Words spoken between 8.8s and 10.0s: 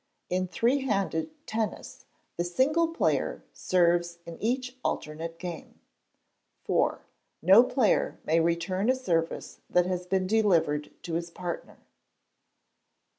a service that